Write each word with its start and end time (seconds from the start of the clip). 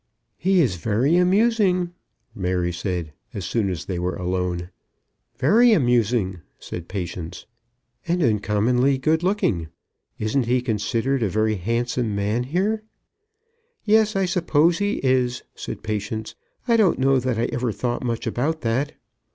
"He 0.39 0.61
is 0.61 0.77
very 0.77 1.15
amusing," 1.15 1.91
Mary 2.33 2.73
said, 2.73 3.13
as 3.35 3.45
soon 3.45 3.69
as 3.69 3.85
they 3.85 3.99
were 3.99 4.15
alone. 4.15 4.71
"Very 5.37 5.73
amusing," 5.73 6.39
said 6.57 6.87
Patience. 6.87 7.45
"And 8.07 8.23
uncommonly 8.23 8.97
good 8.97 9.21
looking. 9.21 9.67
Isn't 10.17 10.47
he 10.47 10.59
considered 10.63 11.21
a 11.21 11.29
very 11.29 11.53
handsome 11.53 12.15
man 12.15 12.45
here?" 12.45 12.81
"Yes; 13.85 14.15
I 14.15 14.25
suppose 14.25 14.79
he 14.79 14.93
is," 15.03 15.43
said 15.53 15.83
Patience. 15.83 16.33
"I 16.67 16.77
don't 16.77 16.97
know 16.97 17.19
that 17.19 17.37
I 17.37 17.45
ever 17.53 17.71
thought 17.71 18.03
much 18.03 18.25
about 18.25 18.61
that." 18.61 18.93